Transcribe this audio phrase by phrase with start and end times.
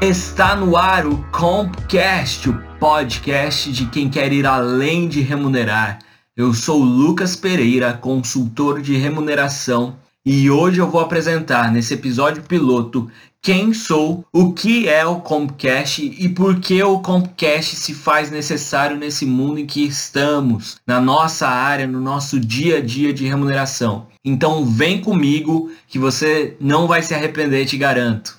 [0.00, 5.98] Está no ar o Compcast, o podcast de quem quer ir além de remunerar.
[6.36, 13.10] Eu sou Lucas Pereira, consultor de remuneração, e hoje eu vou apresentar nesse episódio piloto
[13.42, 18.96] quem sou, o que é o Compcast e por que o Compcast se faz necessário
[18.96, 24.06] nesse mundo em que estamos, na nossa área, no nosso dia a dia de remuneração.
[24.24, 28.37] Então vem comigo que você não vai se arrepender, te garanto.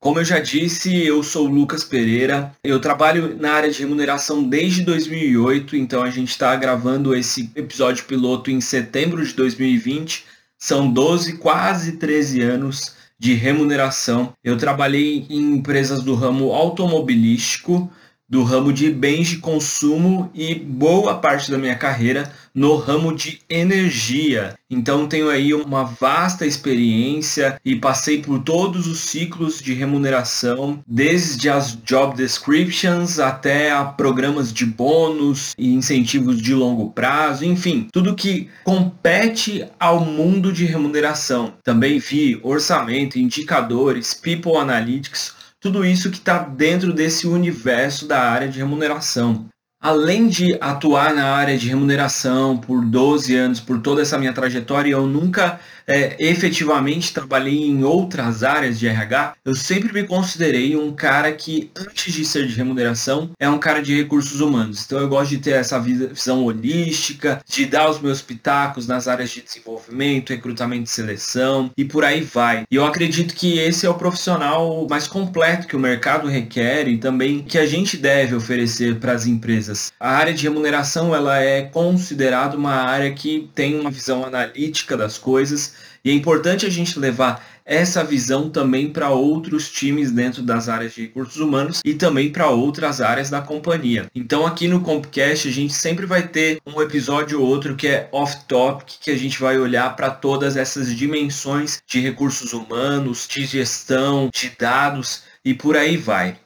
[0.00, 2.52] Como eu já disse, eu sou o Lucas Pereira.
[2.64, 8.06] Eu trabalho na área de remuneração desde 2008, então a gente está gravando esse episódio
[8.06, 10.24] piloto em setembro de 2020.
[10.58, 14.32] São 12, quase 13 anos de remuneração.
[14.42, 17.92] Eu trabalhei em empresas do ramo automobilístico,
[18.30, 23.40] do ramo de bens de consumo e boa parte da minha carreira no ramo de
[23.48, 24.54] energia.
[24.70, 31.48] Então tenho aí uma vasta experiência e passei por todos os ciclos de remuneração, desde
[31.48, 38.14] as job descriptions até a programas de bônus e incentivos de longo prazo, enfim, tudo
[38.14, 41.54] que compete ao mundo de remuneração.
[41.64, 48.48] Também vi orçamento, indicadores, people analytics, tudo isso que está dentro desse universo da área
[48.48, 49.46] de remuneração.
[49.82, 54.90] Além de atuar na área de remuneração por 12 anos, por toda essa minha trajetória,
[54.90, 60.92] eu nunca é, efetivamente trabalhei em outras áreas de RH, eu sempre me considerei um
[60.92, 64.84] cara que, antes de ser de remuneração, é um cara de recursos humanos.
[64.86, 69.30] Então eu gosto de ter essa visão holística, de dar os meus pitacos nas áreas
[69.30, 72.62] de desenvolvimento, recrutamento e seleção e por aí vai.
[72.70, 76.98] E eu acredito que esse é o profissional mais completo que o mercado requer e
[76.98, 79.92] também que a gente deve oferecer para as empresas.
[79.98, 85.18] A área de remuneração ela é considerada uma área que tem uma visão analítica das
[85.18, 90.68] coisas e é importante a gente levar essa visão também para outros times dentro das
[90.68, 94.10] áreas de recursos humanos e também para outras áreas da companhia.
[94.14, 98.08] Então aqui no Compcast a gente sempre vai ter um episódio ou outro que é
[98.10, 104.30] off-topic, que a gente vai olhar para todas essas dimensões de recursos humanos, de gestão,
[104.34, 106.36] de dados e por aí vai.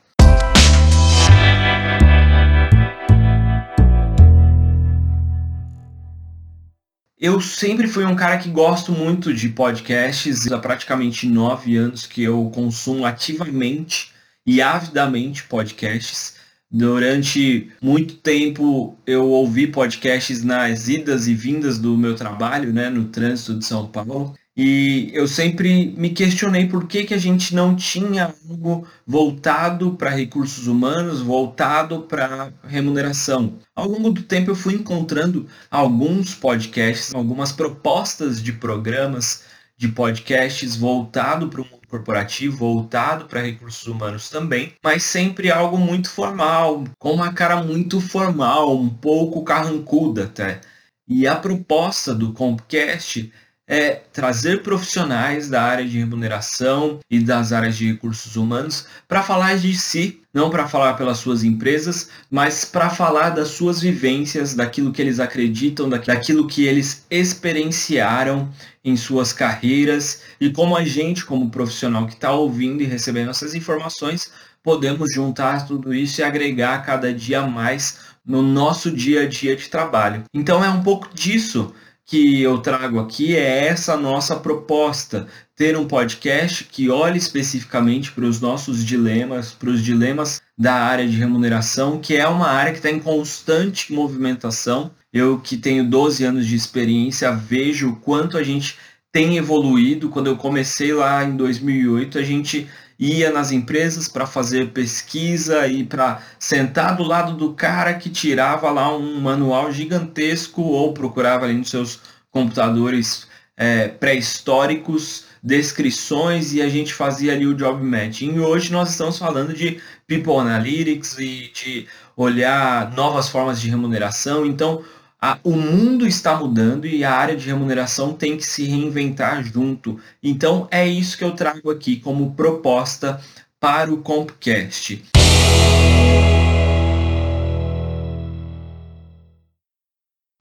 [7.24, 10.52] Eu sempre fui um cara que gosto muito de podcasts.
[10.52, 14.12] Há praticamente nove anos que eu consumo ativamente
[14.46, 16.36] e avidamente podcasts.
[16.70, 23.06] Durante muito tempo eu ouvi podcasts nas idas e vindas do meu trabalho, né, no
[23.06, 24.34] trânsito de São Paulo.
[24.56, 30.10] E eu sempre me questionei por que, que a gente não tinha algo voltado para
[30.10, 33.58] recursos humanos, voltado para remuneração.
[33.74, 39.42] Ao longo do tempo eu fui encontrando alguns podcasts, algumas propostas de programas
[39.76, 45.76] de podcasts voltado para o mundo corporativo, voltado para recursos humanos também, mas sempre algo
[45.76, 50.60] muito formal, com uma cara muito formal, um pouco carrancuda até.
[51.06, 53.30] E a proposta do Compcast
[53.66, 59.56] é trazer profissionais da área de remuneração e das áreas de recursos humanos para falar
[59.56, 64.92] de si, não para falar pelas suas empresas, mas para falar das suas vivências, daquilo
[64.92, 68.50] que eles acreditam, daquilo que eles experienciaram
[68.84, 73.54] em suas carreiras e como a gente, como profissional que está ouvindo e recebendo essas
[73.54, 74.30] informações,
[74.62, 79.68] podemos juntar tudo isso e agregar cada dia mais no nosso dia a dia de
[79.68, 80.24] trabalho.
[80.32, 81.74] Então é um pouco disso
[82.06, 85.26] que eu trago aqui é essa nossa proposta,
[85.56, 91.08] ter um podcast que olhe especificamente para os nossos dilemas, para os dilemas da área
[91.08, 94.90] de remuneração, que é uma área que está em constante movimentação.
[95.12, 98.76] Eu que tenho 12 anos de experiência, vejo o quanto a gente
[99.10, 100.10] tem evoluído.
[100.10, 102.68] Quando eu comecei lá em 2008, a gente
[102.98, 108.70] ia nas empresas para fazer pesquisa e para sentar do lado do cara que tirava
[108.70, 112.00] lá um manual gigantesco ou procurava ali nos seus
[112.30, 113.26] computadores
[113.56, 118.36] é, pré-históricos descrições e a gente fazia ali o job matching.
[118.36, 121.86] E hoje nós estamos falando de People Analytics e de
[122.16, 124.46] olhar novas formas de remuneração.
[124.46, 124.82] Então,
[125.24, 129.98] a, o mundo está mudando e a área de remuneração tem que se reinventar junto.
[130.22, 133.18] Então é isso que eu trago aqui como proposta
[133.58, 135.02] para o Compcast.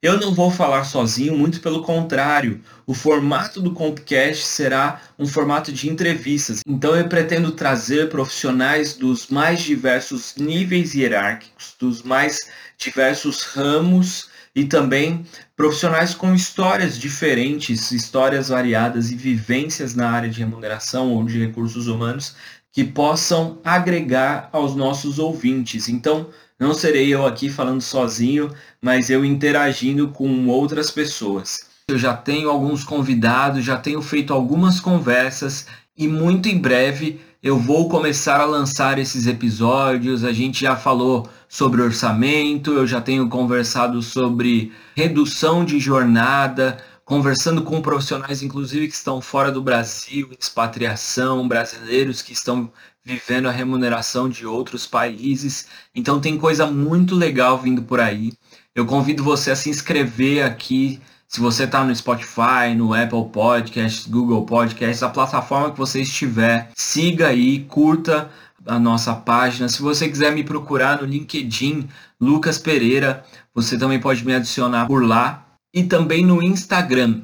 [0.01, 2.59] Eu não vou falar sozinho, muito pelo contrário.
[2.85, 6.59] O formato do Compcast será um formato de entrevistas.
[6.67, 14.65] Então eu pretendo trazer profissionais dos mais diversos níveis hierárquicos, dos mais diversos ramos e
[14.65, 21.39] também profissionais com histórias diferentes, histórias variadas e vivências na área de remuneração ou de
[21.39, 22.35] recursos humanos
[22.71, 25.87] que possam agregar aos nossos ouvintes.
[25.87, 26.29] Então,
[26.59, 28.51] não serei eu aqui falando sozinho,
[28.81, 31.67] mas eu interagindo com outras pessoas.
[31.87, 37.59] Eu já tenho alguns convidados, já tenho feito algumas conversas e muito em breve eu
[37.59, 40.23] vou começar a lançar esses episódios.
[40.23, 47.61] A gente já falou sobre orçamento, eu já tenho conversado sobre redução de jornada, conversando
[47.61, 52.71] com profissionais, inclusive, que estão fora do Brasil, expatriação, brasileiros que estão
[53.05, 55.67] vivendo a remuneração de outros países.
[55.93, 58.33] Então tem coisa muito legal vindo por aí.
[58.73, 60.99] Eu convido você a se inscrever aqui.
[61.27, 66.71] Se você está no Spotify, no Apple Podcasts, Google Podcasts, a plataforma que você estiver,
[66.73, 68.31] siga aí, curta
[68.65, 69.67] a nossa página.
[69.69, 71.87] Se você quiser me procurar no LinkedIn,
[72.19, 73.23] Lucas Pereira,
[73.53, 75.45] você também pode me adicionar por lá.
[75.73, 77.21] E também no Instagram,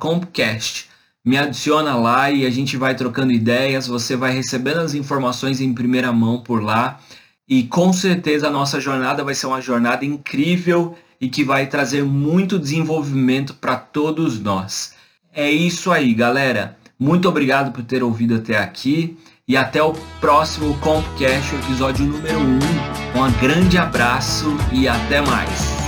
[0.00, 0.88] Compcast.
[1.24, 5.72] Me adiciona lá e a gente vai trocando ideias, você vai recebendo as informações em
[5.72, 6.98] primeira mão por lá.
[7.48, 12.02] E com certeza a nossa jornada vai ser uma jornada incrível e que vai trazer
[12.02, 14.94] muito desenvolvimento para todos nós.
[15.32, 16.76] É isso aí, galera.
[16.98, 19.16] Muito obrigado por ter ouvido até aqui
[19.52, 22.42] e até o próximo Compcast, episódio número 1.
[22.42, 25.81] Um grande abraço e até mais.